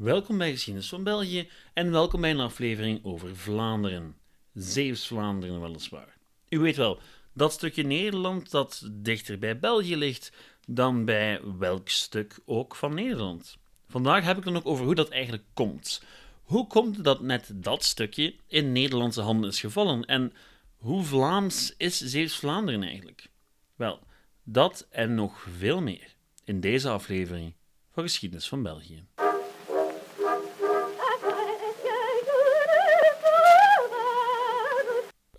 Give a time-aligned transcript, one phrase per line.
[0.00, 4.16] Welkom bij Geschiedenis van België en welkom bij een aflevering over Vlaanderen.
[4.54, 6.16] Zeeuws-Vlaanderen weliswaar.
[6.48, 7.00] U weet wel,
[7.32, 10.32] dat stukje Nederland dat dichter bij België ligt
[10.66, 13.58] dan bij welk stuk ook van Nederland.
[13.88, 16.02] Vandaag heb ik het nog over hoe dat eigenlijk komt.
[16.42, 20.32] Hoe komt het dat net dat stukje in Nederlandse handen is gevallen en
[20.76, 23.28] hoe Vlaams is Zeeuws-Vlaanderen eigenlijk?
[23.76, 24.00] Wel,
[24.42, 26.14] dat en nog veel meer
[26.44, 27.54] in deze aflevering
[27.92, 29.04] van Geschiedenis van België.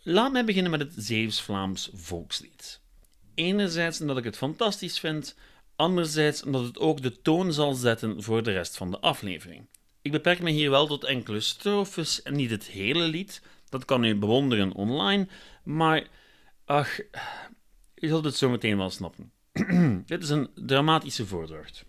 [0.04, 2.80] Laat mij beginnen met het Zeeuws-Vlaams volkslied.
[3.34, 5.36] Enerzijds omdat ik het fantastisch vind,
[5.76, 9.68] anderzijds omdat het ook de toon zal zetten voor de rest van de aflevering.
[10.02, 13.41] Ik beperk me hier wel tot enkele strofes en niet het hele lied.
[13.70, 15.27] Dat kan u bewonderen online,
[15.64, 16.08] maar
[16.66, 16.99] ach,
[17.96, 19.32] u zult het zo meteen wel snappen.
[20.05, 21.86] Dit is een dramatische voordracht.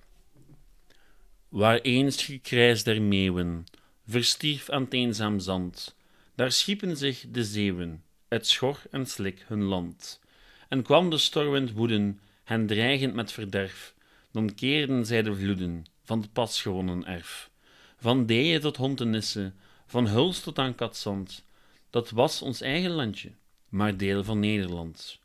[1.48, 3.64] Waar eens gekrijs der meeuwen
[4.06, 5.94] verstierf aan het eenzaam zand,
[6.34, 10.20] daar schiepen zich de zeeuwen, uit schor en slik hun land.
[10.68, 13.94] En kwam de stormwind woeden, hen dreigend met verderf,
[14.30, 17.50] dan keerden zij de vloeden van het pas gewonnen erf.
[17.96, 19.52] Van Deje tot Hontenisse,
[19.86, 21.44] van Huls tot aan Katzand,
[21.90, 23.32] dat was ons eigen landje,
[23.68, 25.20] maar deel van Nederland.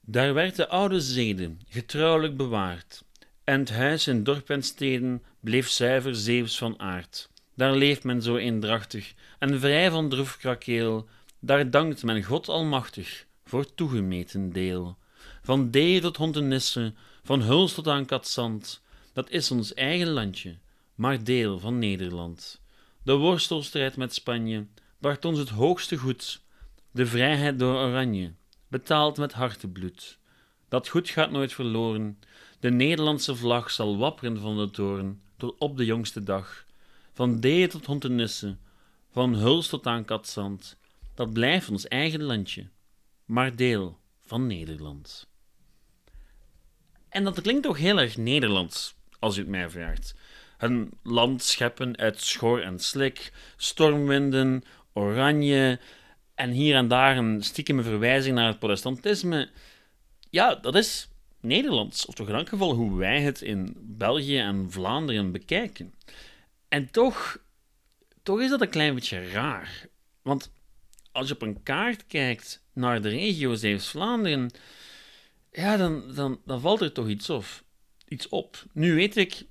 [0.00, 3.04] Daar werd de oude zede getrouwelijk bewaard,
[3.44, 7.30] en het huis in dorp en steden bleef zuiver zeeuws van aard.
[7.54, 13.74] Daar leeft men zo eendrachtig en vrij van droefkrakeel, daar dankt men God almachtig voor
[13.74, 14.98] toegemeten deel.
[15.42, 20.58] Van Dee tot Hontenisse, van Huls tot aan Katzand, dat is ons eigen landje,
[20.94, 22.60] maar deel van Nederland.
[23.02, 24.66] De worstelstrijd met Spanje
[24.98, 26.42] bracht ons het hoogste goed,
[26.90, 28.32] de vrijheid door Oranje,
[28.68, 30.18] betaald met hartebloed.
[30.68, 32.18] Dat goed gaat nooit verloren,
[32.60, 36.64] de Nederlandse vlag zal wapperen van de toren, tot op de jongste dag.
[37.20, 38.56] Van Dee tot Hontenisse,
[39.10, 40.78] van Huls tot aan Katzand,
[41.14, 42.68] dat blijft ons eigen landje,
[43.24, 45.28] maar deel van Nederland.
[47.08, 50.14] En dat klinkt toch heel erg Nederlands, als u het mij vraagt.
[50.58, 55.80] Een land scheppen uit schor en slik, stormwinden, oranje
[56.34, 59.50] en hier en daar een stiekeme verwijzing naar het protestantisme.
[60.30, 61.08] Ja, dat is
[61.40, 65.94] Nederlands, of toch in elk geval hoe wij het in België en Vlaanderen bekijken.
[66.70, 67.38] En toch,
[68.22, 69.86] toch is dat een klein beetje raar.
[70.22, 70.52] Want
[71.12, 74.50] als je op een kaart kijkt naar de regio Zeeuws-Vlaanderen,
[75.52, 77.64] ja, dan, dan, dan valt er toch iets, of,
[78.08, 78.64] iets op.
[78.72, 79.42] Nu weet ik,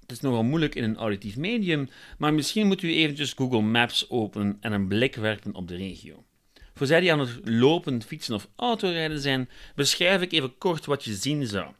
[0.00, 1.88] het is nogal moeilijk in een auditief medium,
[2.18, 6.24] maar misschien moet u eventjes Google Maps openen en een blik werpen op de regio.
[6.74, 11.04] Voor zij die aan het lopen, fietsen of autorijden zijn, beschrijf ik even kort wat
[11.04, 11.74] je zien zou.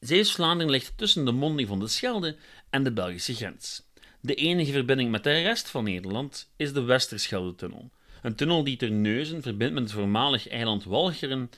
[0.00, 2.36] Zeeuws-Vlaanderen ligt tussen de monding van de Schelde
[2.70, 3.87] en de Belgische grens.
[4.20, 7.90] De enige verbinding met de rest van Nederland is de Westerschelde-tunnel.
[8.22, 11.50] Een tunnel die Terneuzen verbindt met het voormalig eiland Walcheren.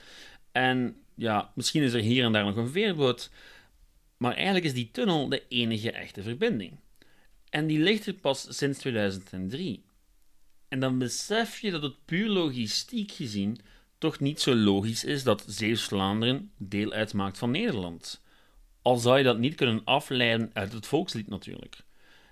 [0.51, 3.31] En ja, misschien is er hier en daar nog een veerboot,
[4.17, 6.79] maar eigenlijk is die tunnel de enige echte verbinding.
[7.49, 9.83] En die ligt er pas sinds 2003.
[10.67, 13.59] En dan besef je dat het puur logistiek gezien
[13.97, 18.21] toch niet zo logisch is dat Zeeuws-Vlaanderen deel uitmaakt van Nederland.
[18.81, 21.83] Al zou je dat niet kunnen afleiden uit het volkslied natuurlijk.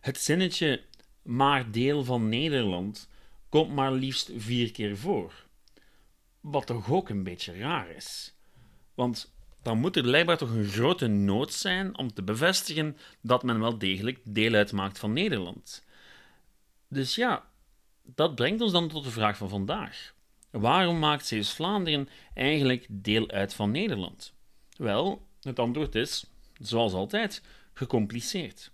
[0.01, 0.81] Het zinnetje
[1.21, 3.09] maar deel van Nederland
[3.49, 5.33] komt maar liefst vier keer voor.
[6.39, 8.33] Wat toch ook een beetje raar is.
[8.93, 13.59] Want dan moet er blijkbaar toch een grote nood zijn om te bevestigen dat men
[13.59, 15.85] wel degelijk deel uitmaakt van Nederland.
[16.87, 17.49] Dus ja,
[18.03, 20.13] dat brengt ons dan tot de vraag van vandaag.
[20.49, 24.33] Waarom maakt Zeeuws-Vlaanderen eigenlijk deel uit van Nederland?
[24.77, 26.25] Wel, het antwoord is,
[26.59, 27.43] zoals altijd,
[27.73, 28.71] gecompliceerd.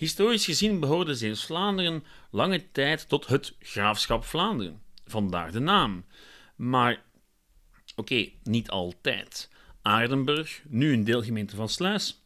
[0.00, 6.04] Historisch gezien behoorde Zeeuws-Vlaanderen lange tijd tot het graafschap Vlaanderen, vandaar de naam.
[6.56, 7.02] Maar,
[7.96, 9.50] oké, niet altijd.
[9.82, 12.22] Aardenburg, nu een deelgemeente van Sluis,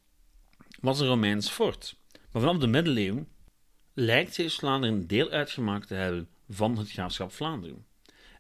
[0.81, 1.96] was een Romeins fort.
[2.32, 3.28] Maar vanaf de middeleeuwen
[3.94, 7.87] lijkt Zeeuws-Vlaanderen deel uitgemaakt te hebben van het graafschap Vlaanderen.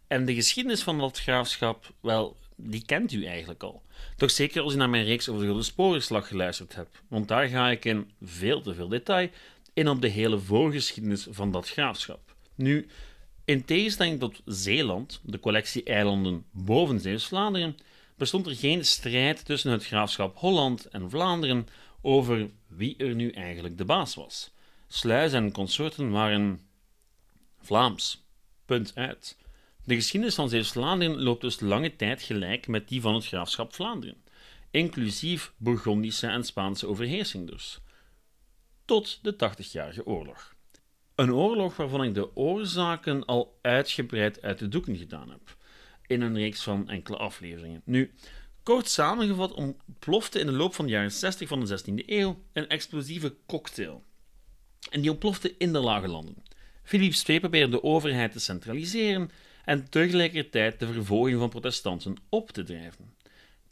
[0.06, 3.82] En de geschiedenis van dat graafschap, wel, die kent u eigenlijk al.
[4.16, 7.48] Toch zeker als u naar mijn reeks over de Gulden Sporenslag geluisterd hebt, want daar
[7.48, 9.28] ga ik in veel te veel detail
[9.72, 12.34] in op de hele voorgeschiedenis van dat graafschap.
[12.54, 12.86] Nu,
[13.44, 17.76] in tegenstelling tot Zeeland, de collectie eilanden boven Zeeuws-Vlaanderen,
[18.16, 21.66] bestond er geen strijd tussen het graafschap Holland en Vlaanderen
[22.00, 24.50] over wie er nu eigenlijk de baas was.
[24.88, 26.60] Sluis en consorten waren
[27.60, 28.22] Vlaams.
[28.64, 29.36] Punt uit.
[29.86, 34.16] De geschiedenis van Zeeuws-Vlaanderen loopt dus lange tijd gelijk met die van het graafschap Vlaanderen,
[34.70, 37.80] inclusief Bourgondische en Spaanse overheersing dus.
[38.84, 40.54] tot de Tachtigjarige Oorlog.
[41.14, 45.56] Een oorlog waarvan ik de oorzaken al uitgebreid uit de doeken gedaan heb,
[46.06, 47.82] in een reeks van enkele afleveringen.
[47.84, 48.14] Nu,
[48.62, 52.68] kort samengevat ontplofte in de loop van de jaren 60 van de 16e eeuw een
[52.68, 54.04] explosieve cocktail.
[54.90, 56.42] En die ontplofte in de Lage Landen.
[56.82, 59.30] Philips II probeerde de overheid te centraliseren
[59.64, 63.14] en tegelijkertijd de vervolging van protestanten op te drijven.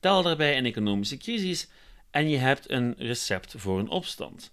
[0.00, 1.68] Tel daarbij een economische crisis
[2.10, 4.50] en je hebt een recept voor een opstand.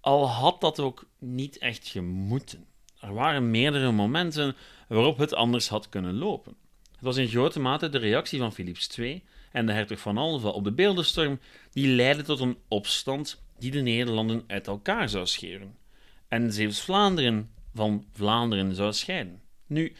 [0.00, 2.66] Al had dat ook niet echt gemoeten.
[3.00, 4.56] Er waren meerdere momenten
[4.88, 6.54] waarop het anders had kunnen lopen.
[6.92, 10.48] Het was in grote mate de reactie van Philips II en de hertog van Alva
[10.48, 15.76] op de beeldenstorm die leidde tot een opstand die de Nederlanden uit elkaar zou scheren
[16.28, 19.40] en Zeeuws-Vlaanderen van Vlaanderen zou scheiden.
[19.66, 19.92] Nu,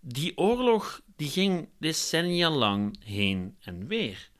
[0.00, 4.30] die oorlog die ging decennia lang heen en weer.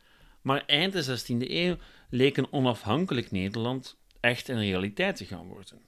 [0.41, 1.77] Maar eind de 16e eeuw
[2.11, 5.81] leek een onafhankelijk Nederland echt een realiteit te gaan worden.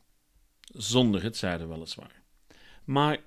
[0.72, 2.22] Zonder het zuiden weliswaar.
[2.84, 3.18] Maar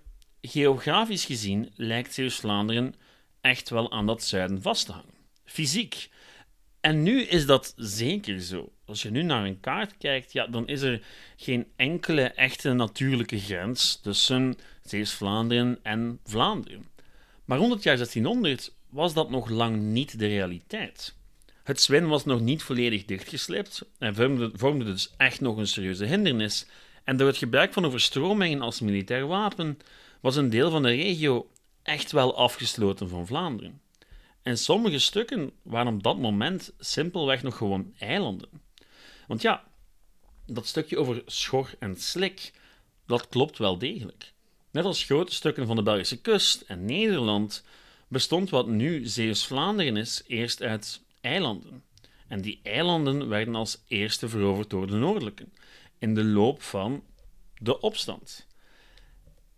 [0.42, 2.96] geografisch gezien lijkt Zeeuws-Vlaanderen
[3.42, 5.14] echt wel aan dat zuiden vast te hangen.
[5.46, 6.10] Fysiek.
[6.80, 8.72] En nu is dat zeker zo.
[8.86, 11.04] Als je nu naar een kaart kijkt, ja, dan is er
[11.36, 16.86] geen enkele echte natuurlijke grens tussen Zeeuws-Vlaanderen en Vlaanderen.
[17.46, 21.16] Maar rond het jaar 1600 was dat nog lang niet de realiteit.
[21.64, 26.06] Het Zwin was nog niet volledig dichtgeslept en vormde, vormde dus echt nog een serieuze
[26.06, 26.66] hindernis.
[27.04, 29.78] En door het gebruik van overstromingen als militair wapen
[30.22, 31.50] was een deel van de regio
[31.84, 33.82] echt wel afgesloten van Vlaanderen.
[34.42, 38.50] En sommige stukken waren op dat moment simpelweg nog gewoon eilanden.
[39.28, 39.64] Want ja,
[40.46, 42.54] dat stukje over Schor en Slik,
[43.06, 44.34] dat klopt wel degelijk.
[44.72, 47.64] Net als grote stukken van de Belgische kust en Nederland
[48.08, 51.84] bestond wat nu Zeeuws-Vlaanderen is eerst uit eilanden.
[52.28, 55.54] En die eilanden werden als eerste veroverd door de Noordelijken
[55.98, 57.04] in de loop van
[57.58, 58.48] de opstand.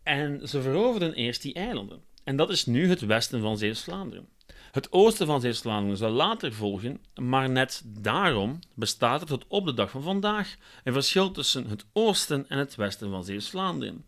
[0.04, 2.02] En ze veroverden eerst die eilanden.
[2.24, 4.28] En dat is nu het westen van Zeeuws-Vlaanderen.
[4.72, 9.74] Het oosten van Zeeuws-Vlaanderen zal later volgen, maar net daarom bestaat er tot op de
[9.74, 14.06] dag van vandaag een verschil tussen het oosten en het westen van Zeeuws-Vlaanderen.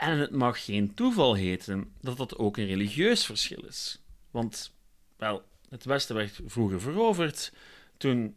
[0.00, 4.02] En het mag geen toeval heten dat dat ook een religieus verschil is.
[4.30, 4.72] Want,
[5.16, 7.52] wel, het westen werd vroeger veroverd
[7.96, 8.34] toen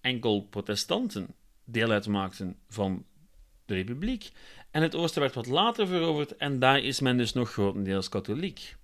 [0.00, 3.04] enkel protestanten deel uitmaakten van
[3.64, 4.30] de republiek.
[4.70, 8.76] En het oosten werd wat later veroverd en daar is men dus nog grotendeels katholiek.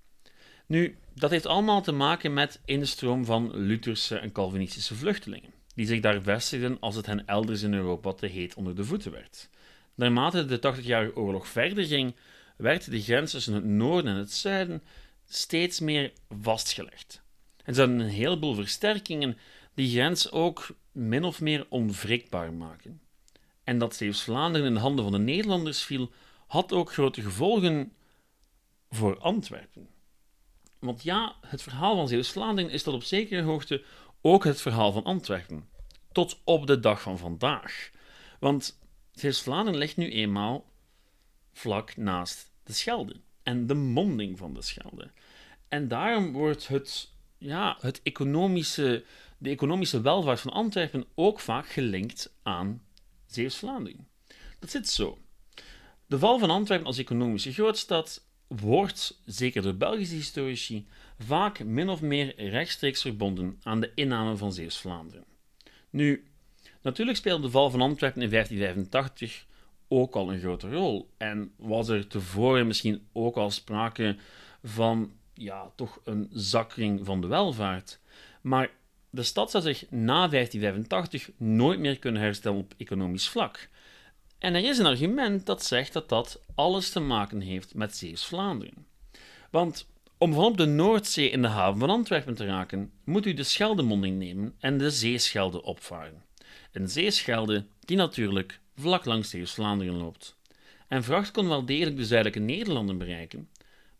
[0.66, 6.00] Nu, dat heeft allemaal te maken met instroom van Lutherse en Calvinistische vluchtelingen, die zich
[6.00, 9.48] daar vestigden als het hen elders in Europa te heet onder de voeten werd.
[9.96, 12.14] Naarmate de 80-jarige oorlog verder ging,
[12.56, 14.82] werd de grens tussen het noorden en het zuiden
[15.28, 17.22] steeds meer vastgelegd.
[17.64, 19.38] En ze hadden een heleboel versterkingen
[19.74, 23.00] die grens ook min of meer onwrikbaar maken.
[23.64, 26.10] En dat Zeeuws-Vlaanderen in de handen van de Nederlanders viel,
[26.46, 27.92] had ook grote gevolgen
[28.90, 29.88] voor Antwerpen.
[30.78, 33.82] Want ja, het verhaal van Zeeuws-Vlaanderen is tot op zekere hoogte
[34.20, 35.68] ook het verhaal van Antwerpen.
[36.12, 37.90] Tot op de dag van vandaag.
[38.40, 38.78] Want
[39.16, 40.72] Zeeuws-Vlaanderen ligt nu eenmaal
[41.52, 45.10] vlak naast de Schelde en de monding van de Schelde.
[45.68, 49.04] En daarom wordt het, ja, het economische,
[49.38, 52.82] de economische welvaart van Antwerpen ook vaak gelinkt aan
[53.26, 54.08] Zeeuws-Vlaanderen.
[54.58, 55.18] Dat zit zo.
[56.06, 60.86] De val van Antwerpen als economische grootstad wordt, zeker door Belgische historici,
[61.18, 65.24] vaak min of meer rechtstreeks verbonden aan de inname van Zeeuws-Vlaanderen.
[65.90, 66.24] Nu,
[66.86, 69.46] natuurlijk speelde de val van Antwerpen in 1585
[69.88, 74.16] ook al een grote rol en was er tevoren misschien ook al sprake
[74.62, 78.00] van ja, toch een zakking van de welvaart.
[78.40, 78.70] Maar
[79.10, 83.68] de stad zou zich na 1585 nooit meer kunnen herstellen op economisch vlak.
[84.38, 88.86] En er is een argument dat zegt dat dat alles te maken heeft met Zeeuws-Vlaanderen.
[89.50, 89.88] Want
[90.18, 93.42] om van op de Noordzee in de haven van Antwerpen te raken, moet u de
[93.42, 96.25] Scheldemonding nemen en de Zeeschelde opvaren.
[96.76, 100.36] Een zeeschelde die natuurlijk vlak langs Zeeuws-Vlaanderen loopt.
[100.88, 103.48] En vracht kon wel degelijk de zuidelijke Nederlanden bereiken,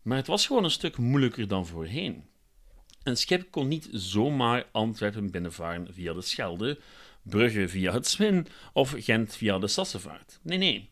[0.01, 2.23] maar het was gewoon een stuk moeilijker dan voorheen.
[3.03, 6.79] Een schip kon niet zomaar Antwerpen binnenvaren via de Schelde,
[7.21, 10.39] Brugge via het Zwin of Gent via de Sassevaart.
[10.41, 10.89] Nee, nee.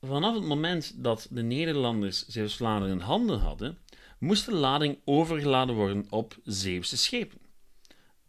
[0.00, 3.78] Vanaf het moment dat de Nederlanders Zeeuws-Vlaanderen in handen hadden,
[4.18, 7.38] moest de lading overgeladen worden op Zeeuwse schepen.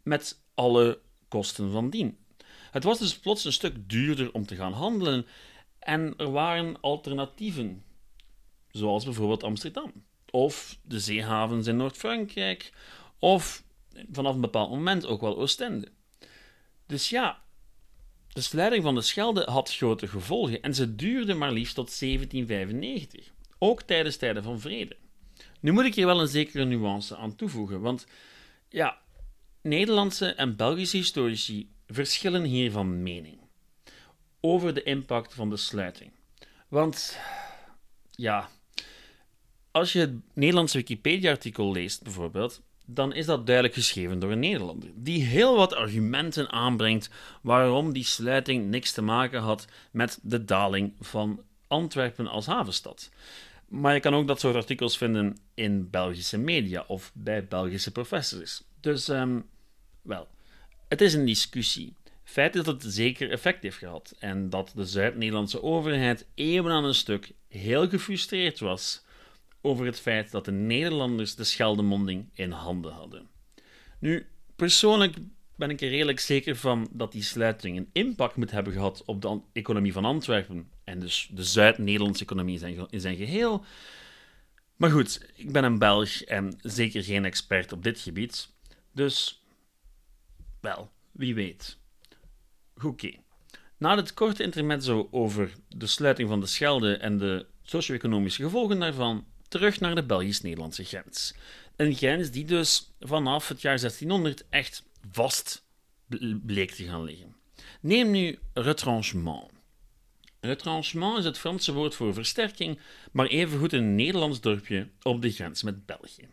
[0.04, 2.24] Met alle kosten van dien.
[2.76, 5.26] Het was dus plots een stuk duurder om te gaan handelen
[5.80, 7.84] en er waren alternatieven,
[8.72, 9.92] zoals bijvoorbeeld Amsterdam,
[10.30, 12.74] of de zeehavens in Noord-Frankrijk,
[13.20, 13.64] of
[14.12, 15.92] vanaf een bepaald moment ook wel Oostende.
[16.86, 17.44] Dus ja,
[18.28, 23.32] De sluiting van de Schelde had grote gevolgen en ze duurde maar liefst tot 1795,
[23.58, 24.98] ook tijdens tijden van vrede.
[25.60, 28.08] Nu moet ik hier wel een zekere nuance aan toevoegen, want
[28.70, 28.98] ja,
[29.62, 33.38] Nederlandse en Belgische historici verschillen hier van mening
[34.40, 36.12] over de impact van de sluiting.
[36.68, 37.20] Want
[38.12, 38.50] ja,
[39.72, 44.90] als je het Nederlandse Wikipedia-artikel leest, bijvoorbeeld, dan is dat duidelijk geschreven door een Nederlander,
[44.96, 47.10] die heel wat argumenten aanbrengt
[47.42, 53.10] waarom die sluiting niks te maken had met de daling van Antwerpen als havenstad.
[53.68, 58.64] Maar je kan ook dat soort artikels vinden in Belgische media of bij Belgische professors.
[58.80, 59.46] Dus, um,
[60.02, 60.28] wel,
[60.88, 61.94] het is een discussie.
[62.24, 66.86] Feit is dat het zeker effect heeft gehad en dat de Zuid-Nederlandse overheid eeuwen aan
[66.86, 69.04] een stuk heel gefrustreerd was
[69.62, 73.28] over het feit dat de Nederlanders de Scheldemonding in handen hadden.
[74.00, 75.16] Nu, persoonlijk
[75.56, 79.22] ben ik er redelijk zeker van dat die sluiting een impact moet hebben gehad op
[79.22, 83.66] de economie van Antwerpen en dus de Zuid-Nederlandse economie in zijn, in zijn geheel.
[84.76, 88.50] Maar goed, ik ben een Belg en zeker geen expert op dit gebied,
[88.92, 89.45] dus
[90.66, 91.78] wel, wie weet.
[92.84, 93.12] Oké.
[93.78, 99.26] Na dit korte intermezzo over de sluiting van de Schelde en de socio-economische gevolgen daarvan,
[99.48, 101.36] terug naar de Belgisch-Nederlandse grens.
[101.76, 105.66] Een grens die dus vanaf het jaar 1600 echt vast
[106.46, 107.36] bleek te gaan liggen.
[107.82, 109.52] Neem nu retranchement.
[110.40, 112.80] Retranchement is het Franse woord voor versterking,
[113.12, 116.28] maar evengoed een Nederlands dorpje op de grens met België.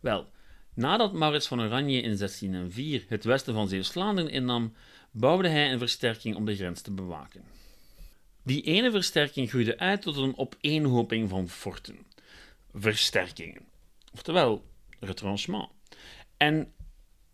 [0.00, 0.30] Wel,
[0.78, 4.74] nadat Maurits van Oranje in 1604 het westen van Zeeuws-Vlaanderen innam,
[5.10, 7.44] bouwde hij een versterking om de grens te bewaken.
[8.42, 11.98] Die ene versterking groeide uit tot een opeenhoping van forten
[12.74, 13.62] versterkingen.
[14.12, 14.64] Oftewel,
[15.00, 15.68] retranchement.
[16.36, 16.72] En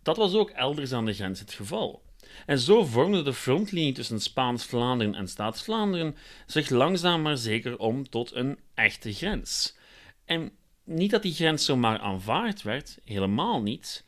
[0.02, 2.02] dat was ook elders aan de grens het geval.
[2.46, 8.34] En zo vormde de frontlinie tussen Spaans-Vlaanderen en Staats-Vlaanderen zich langzaam maar zeker om tot
[8.34, 9.76] een echte grens.
[10.24, 10.52] En
[10.84, 14.04] niet dat die grens zomaar aanvaard werd, helemaal niet,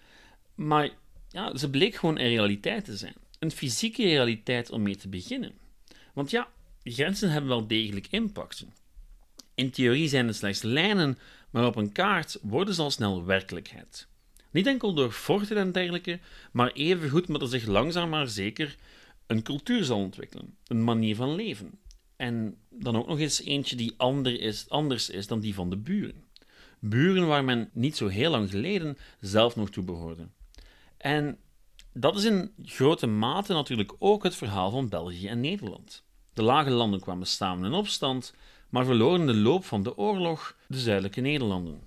[0.55, 0.91] maar
[1.29, 3.15] ja, ze bleek gewoon een realiteit te zijn.
[3.39, 5.53] Een fysieke realiteit om mee te beginnen.
[6.13, 6.49] Want ja,
[6.85, 8.73] grenzen hebben wel degelijk impacten.
[9.55, 11.19] In theorie zijn het slechts lijnen,
[11.51, 14.07] maar op een kaart worden ze al snel werkelijkheid.
[14.51, 16.19] Niet enkel door forten en dergelijke,
[16.53, 18.77] maar evengoed met er zich langzaam maar zeker
[19.27, 21.79] een cultuur zal ontwikkelen, een manier van leven.
[22.17, 25.77] En dan ook nog eens eentje die ander is, anders is dan die van de
[25.77, 26.25] buren.
[26.89, 30.29] Buren waar men niet zo heel lang geleden zelf nog toe behoorde.
[30.97, 31.39] En
[31.93, 36.05] dat is in grote mate natuurlijk ook het verhaal van België en Nederland.
[36.33, 38.35] De lage landen kwamen samen in opstand,
[38.69, 41.81] maar verloren de loop van de oorlog de zuidelijke Nederlanden.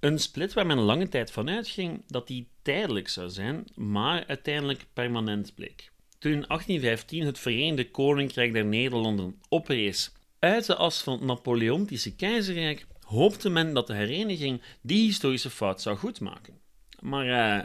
[0.00, 4.86] Een split waar men lange tijd van uitging dat die tijdelijk zou zijn, maar uiteindelijk
[4.92, 5.92] permanent bleek.
[6.18, 12.14] Toen in 1815 het Verenigde Koninkrijk der Nederlanden oprees uit de as van het Napoleontische
[12.14, 16.58] keizerrijk, hoopte men dat de hereniging die historische fout zou goedmaken.
[17.00, 17.62] Maar uh,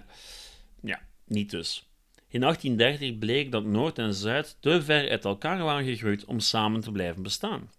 [0.81, 1.89] ja, niet dus.
[2.27, 6.81] In 1830 bleek dat Noord en Zuid te ver uit elkaar waren gegroeid om samen
[6.81, 7.71] te blijven bestaan.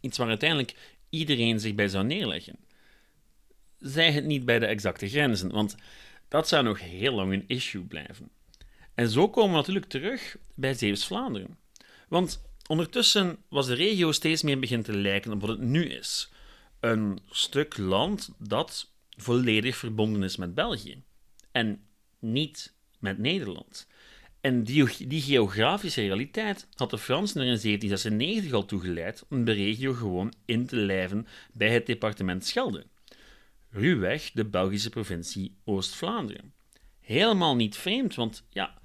[0.00, 0.74] Iets waar uiteindelijk
[1.10, 2.56] iedereen zich bij zou neerleggen.
[3.78, 5.76] Zij het niet bij de exacte grenzen, want
[6.28, 8.30] dat zou nog heel lang een issue blijven.
[8.94, 11.58] En zo komen we natuurlijk terug bij Zeeuws-Vlaanderen.
[12.08, 16.32] Want ondertussen was de regio steeds meer begin te lijken op wat het nu is.
[16.84, 21.02] Een stuk land dat volledig verbonden is met België.
[21.52, 21.82] En
[22.18, 23.86] niet met Nederland.
[24.40, 29.44] En die, die, geografische realiteit had de Fransen er in 1796 al toe geleid om
[29.44, 32.86] de regio gewoon in te lijven bij het departement Schelde.
[33.70, 36.52] Ruwweg de Belgische provincie Oost-Vlaanderen.
[37.00, 38.78] Helemaal niet vreemd, want ja,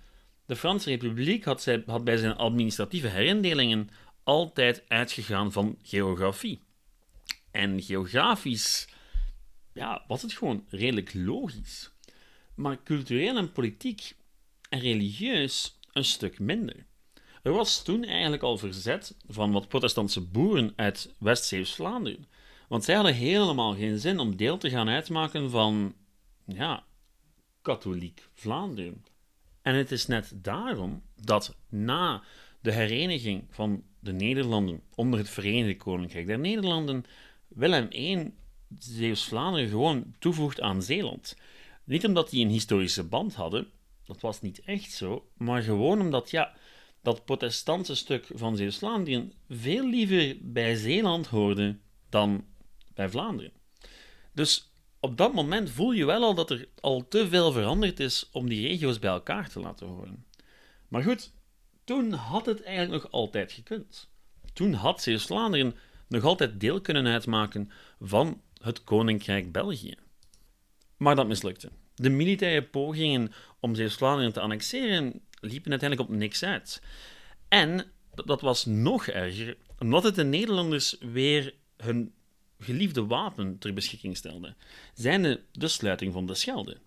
[0.45, 3.89] de Franse Republiek had, zij, had bij zijn administratieve herindelingen
[4.23, 6.67] altijd uitgegaan van geografie.
[7.51, 8.87] En geografisch
[9.73, 11.91] ja, was het gewoon redelijk logisch.
[12.55, 14.15] Maar cultureel en politiek
[14.69, 16.85] en religieus een stuk minder.
[17.43, 22.27] Er was toen eigenlijk al verzet van wat protestantse boeren uit West-Zeeuws-Vlaanderen,
[22.67, 25.95] want zij hadden helemaal geen zin om deel te gaan uitmaken van,
[26.45, 26.83] ja,
[27.61, 29.05] katholiek Vlaanderen.
[29.61, 32.23] En het is net daarom dat na
[32.61, 37.05] de hereniging van de Nederlanden onder het Verenigde Koninkrijk der Nederlanden
[37.49, 38.33] Willem I
[38.77, 41.35] Zeeuws-Vlaanderen gewoon toevoegt aan Zeeland.
[41.83, 43.67] Niet omdat die een historische band hadden,
[44.05, 46.53] dat was niet echt zo, maar gewoon omdat ja,
[47.01, 51.77] dat protestantse stuk van Zeeuws-Vlaanderen veel liever bij Zeeland hoorde
[52.09, 52.45] dan
[52.93, 53.51] bij Vlaanderen.
[54.33, 58.29] Dus op dat moment voel je wel al dat er al te veel veranderd is
[58.31, 60.25] om die regio's bij elkaar te laten horen.
[60.87, 61.31] Maar goed,
[61.83, 64.09] toen had het eigenlijk nog altijd gekund.
[64.53, 65.75] Toen had Zeeuws-Vlaanderen
[66.09, 69.95] nog altijd deel kunnen uitmaken van het Koninkrijk België.
[70.97, 71.69] Maar dat mislukte.
[71.95, 76.81] De militaire pogingen om Zeeuws-Vlaanderen te annexeren liepen uiteindelijk op niks uit.
[77.47, 82.13] En dat was nog erger, omdat het de Nederlanders weer hun
[82.59, 84.55] geliefde wapen ter beschikking stelden,
[84.93, 86.77] zijnde de sluiting van de Schelde.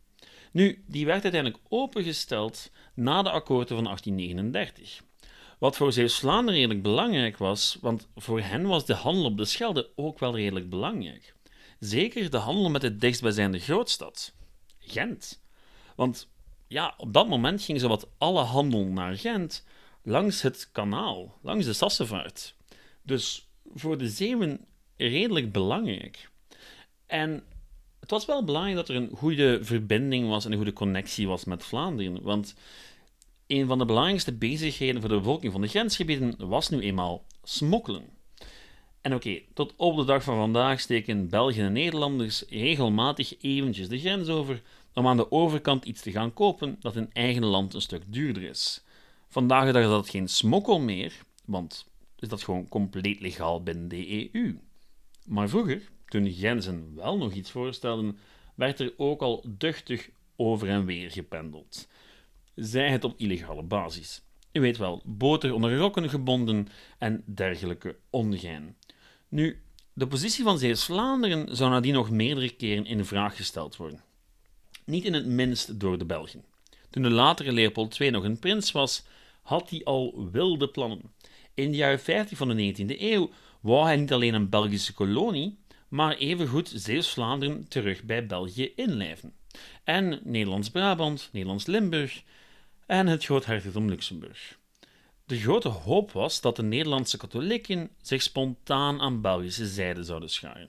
[0.52, 5.02] Nu, die werd uiteindelijk opengesteld na de akkoorden van 1839.
[5.62, 9.90] Wat voor Zeeuws-Vlaanderen redelijk belangrijk was, want voor hen was de handel op de Schelde
[9.96, 11.34] ook wel redelijk belangrijk.
[11.78, 14.34] Zeker de handel met de dichtstbijzijnde grootstad,
[14.78, 15.42] Gent.
[15.96, 16.28] Want
[16.66, 19.64] ja, op dat moment ging zowat alle handel naar Gent
[20.02, 22.54] langs het kanaal, langs de Sassenvaart.
[23.02, 24.64] Dus voor de Zeeuwen
[24.96, 26.30] redelijk belangrijk.
[27.06, 27.44] En
[28.00, 31.44] het was wel belangrijk dat er een goede verbinding was en een goede connectie was
[31.44, 32.22] met Vlaanderen.
[32.22, 32.54] Want
[33.52, 38.04] een van de belangrijkste bezigheden voor de bevolking van de grensgebieden was nu eenmaal smokkelen.
[39.00, 43.98] En oké, tot op de dag van vandaag steken Belgen en Nederlanders regelmatig eventjes de
[43.98, 44.62] grens over
[44.94, 48.42] om aan de overkant iets te gaan kopen dat in eigen land een stuk duurder
[48.42, 48.84] is.
[49.28, 51.12] Vandaag de dag is dat geen smokkel meer,
[51.44, 51.86] want
[52.18, 54.58] is dat gewoon compleet legaal binnen de EU.
[55.24, 58.18] Maar vroeger, toen de grenzen wel nog iets voorstelden,
[58.54, 61.88] werd er ook al duchtig over en weer gependeld.
[62.54, 64.22] Zij het op illegale basis.
[64.52, 66.68] U weet wel, boter onder rokken gebonden
[66.98, 68.76] en dergelijke ongein.
[69.28, 74.02] Nu, de positie van Zeeuws-Vlaanderen zou nadien nog meerdere keren in vraag gesteld worden.
[74.84, 76.44] Niet in het minst door de Belgen.
[76.90, 79.04] Toen de latere Leopold II nog een prins was,
[79.42, 81.12] had hij al wilde plannen.
[81.54, 83.30] In de jaren 50 van de 19e eeuw
[83.60, 89.34] wou hij niet alleen een Belgische kolonie, maar evengoed Zeeuws-Vlaanderen terug bij België inlijven.
[89.84, 92.22] En Nederlands-Brabant, Nederlands-Limburg
[92.92, 94.58] en het Groothertogdom Luxemburg.
[95.24, 100.68] De grote hoop was dat de Nederlandse katholieken zich spontaan aan Belgische zijde zouden scharen.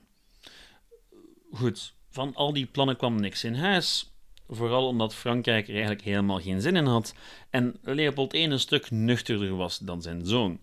[1.52, 4.13] Goed, van al die plannen kwam niks in huis,
[4.47, 7.13] vooral omdat Frankrijk er eigenlijk helemaal geen zin in had
[7.50, 10.60] en Leopold I een stuk nuchterder was dan zijn zoon.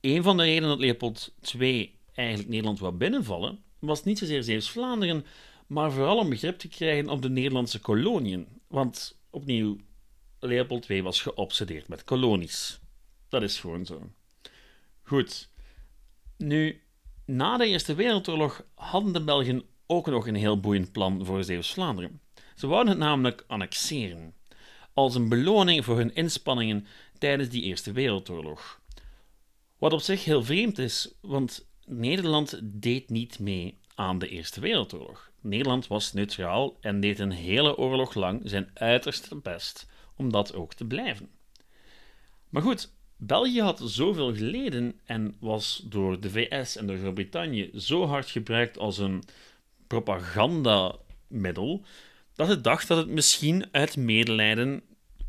[0.00, 5.24] Een van de redenen dat Leopold II eigenlijk Nederland wou binnenvallen, was niet zozeer Zeeuws-Vlaanderen,
[5.66, 8.46] maar vooral om begrip te krijgen op de Nederlandse koloniën.
[8.68, 9.76] Want opnieuw,
[10.46, 12.80] Leopold II was geobsedeerd met kolonies.
[13.28, 14.10] Dat is gewoon zo.
[15.02, 15.48] Goed.
[16.36, 16.82] Nu,
[17.24, 22.20] na de Eerste Wereldoorlog hadden de Belgen ook nog een heel boeiend plan voor Zeeuws-Vlaanderen.
[22.54, 24.34] Ze wouden het namelijk annexeren,
[24.94, 26.86] als een beloning voor hun inspanningen
[27.18, 28.80] tijdens die Eerste Wereldoorlog.
[29.78, 35.30] Wat op zich heel vreemd is, want Nederland deed niet mee aan de Eerste Wereldoorlog.
[35.40, 40.74] Nederland was neutraal en deed een hele oorlog lang zijn uiterste best om dat ook
[40.74, 41.28] te blijven.
[42.48, 48.06] Maar goed, België had zoveel geleden en was door de VS en door Groot-Brittannië zo
[48.06, 49.22] hard gebruikt als een
[49.86, 51.84] propagandamiddel
[52.34, 54.82] dat het dacht dat het misschien uit medelijden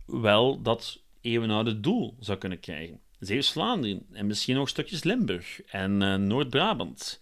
[0.05, 2.99] wel dat eeuwenoude doel zou kunnen krijgen.
[3.19, 7.21] Zeeuws-Vlaanderen en misschien ook stukjes Limburg en uh, Noord-Brabant.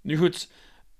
[0.00, 0.48] Nu goed,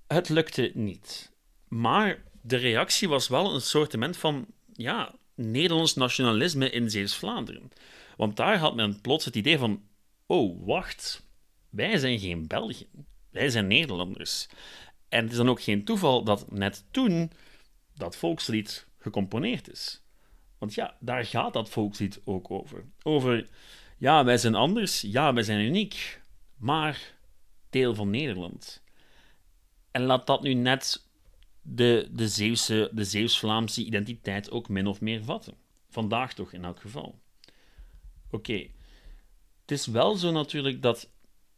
[0.07, 1.33] het lukte niet.
[1.69, 7.71] Maar de reactie was wel een soortement van ja, Nederlands nationalisme in Zeeuws-Vlaanderen.
[8.17, 9.83] Want daar had men plots het idee van:
[10.27, 11.27] oh, wacht,
[11.71, 12.87] wij zijn geen Belgen,
[13.31, 14.49] wij zijn Nederlanders.
[15.09, 17.31] En het is dan ook geen toeval dat net toen
[17.97, 20.03] dat volkslied gecomponeerd is.
[20.59, 22.85] Want ja, daar gaat dat volkslied ook over.
[23.03, 23.49] Over,
[23.99, 26.21] ja, wij zijn anders, ja, wij zijn uniek,
[26.57, 27.15] maar
[27.71, 28.83] deel van Nederland.
[29.91, 31.09] En laat dat nu net
[31.67, 35.55] de, de, Zeeuwse, de Zeeuws-Vlaamse identiteit ook min of meer vatten.
[35.89, 37.21] Vandaag toch, in elk geval.
[38.31, 38.67] Oké,
[39.61, 41.11] het is wel zo natuurlijk dat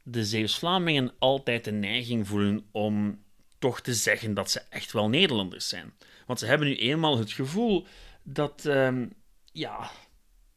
[0.03, 3.25] de Zeeuws-Vlamingen altijd de neiging voelen om
[3.59, 5.93] toch te zeggen dat ze echt wel Nederlanders zijn.
[6.27, 7.87] Want ze hebben nu eenmaal het gevoel
[8.23, 9.07] dat, ehm,
[9.53, 9.91] ja,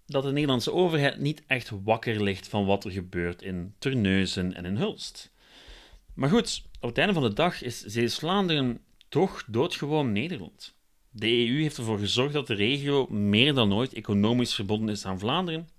[0.05, 4.65] dat de Nederlandse overheid niet echt wakker ligt van wat er gebeurt in Terneuzen en
[4.65, 5.31] in Hulst.
[6.13, 10.74] Maar goed, op het einde van de dag is Zeeuws-Vlaanderen toch doodgewoon Nederland.
[11.10, 15.19] De EU heeft ervoor gezorgd dat de regio meer dan ooit economisch verbonden is aan
[15.19, 15.69] Vlaanderen.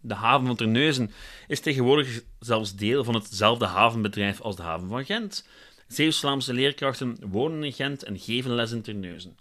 [0.00, 1.10] De haven van Terneuzen
[1.48, 5.48] is tegenwoordig zelfs deel van hetzelfde havenbedrijf als de haven van Gent.
[5.88, 9.38] Zeeuws-Vlaamse leerkrachten wonen in Gent en geven les in Terneuzen.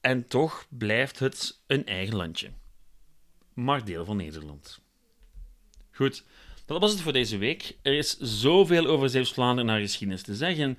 [0.00, 2.50] En toch blijft het een eigen landje.
[3.54, 4.80] Maar deel van Nederland.
[5.90, 6.24] Goed,
[6.66, 7.76] dat was het voor deze week.
[7.82, 10.78] Er is zoveel over Zeeuws-Vlaanderen naar geschiedenis te zeggen.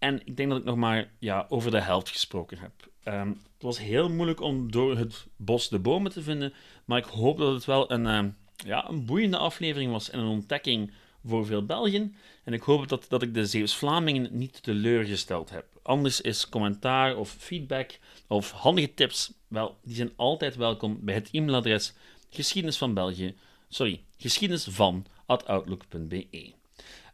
[0.00, 2.72] En ik denk dat ik nog maar ja, over de helft gesproken heb.
[3.02, 6.52] Ehm, het was heel moeilijk om door het bos de bomen te vinden,
[6.84, 10.26] maar ik hoop dat het wel een, ehm, ja, een boeiende aflevering was en een
[10.26, 10.92] ontdekking
[11.24, 12.14] voor veel Belgen.
[12.44, 15.66] En ik hoop dat, dat ik de Zeeuws-Vlamingen niet teleurgesteld heb.
[15.82, 21.28] Anders is commentaar of feedback of handige tips, wel, die zijn altijd welkom bij het
[21.30, 21.94] e-mailadres
[22.30, 23.34] geschiedenis van België,
[23.68, 26.52] sorry, geschiedenis van outlook.be.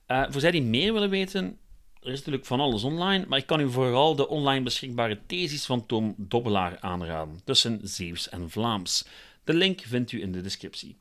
[0.08, 1.58] Uh, voor zij die meer willen weten,
[2.06, 5.66] er is natuurlijk van alles online, maar ik kan u vooral de online beschikbare thesis
[5.66, 9.06] van Tom Dobbelaar aanraden, tussen Zeeuws en Vlaams.
[9.44, 10.96] De link vindt u in de descriptie.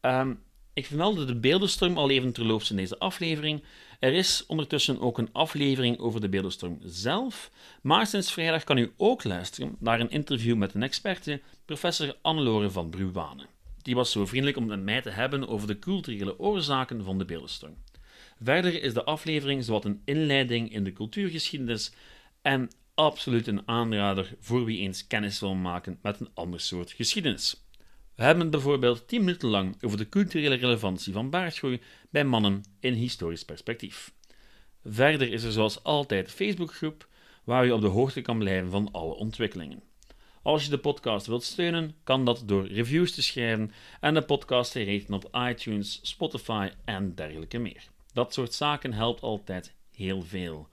[0.00, 3.62] Um, ik vermeldde de beeldenstorm al even terloops in deze aflevering.
[3.98, 7.50] Er is ondertussen ook een aflevering over de beeldenstorm zelf,
[7.82, 12.70] maar sinds vrijdag kan u ook luisteren naar een interview met een experte, professor Annelore
[12.70, 13.46] van Bruwane.
[13.82, 17.24] Die was zo vriendelijk om met mij te hebben over de culturele oorzaken van de
[17.24, 17.74] beeldenstorm.
[18.42, 21.92] Verder is de aflevering zowat een inleiding in de cultuurgeschiedenis
[22.42, 27.64] en absoluut een aanrader voor wie eens kennis wil maken met een ander soort geschiedenis.
[28.14, 32.92] We hebben bijvoorbeeld 10 minuten lang over de culturele relevantie van baardgroei bij mannen in
[32.92, 34.12] historisch perspectief.
[34.84, 37.08] Verder is er zoals altijd een Facebookgroep
[37.44, 39.82] waar je op de hoogte kan blijven van alle ontwikkelingen.
[40.42, 44.72] Als je de podcast wilt steunen, kan dat door reviews te schrijven en de podcast
[44.72, 47.90] te raten op iTunes, Spotify en dergelijke meer.
[48.12, 50.68] Dat soort zaken helpt altijd heel veel.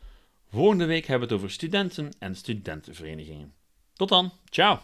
[0.50, 3.54] Volgende week hebben we het over studenten en studentenverenigingen.
[3.94, 4.80] Tot dan, ciao!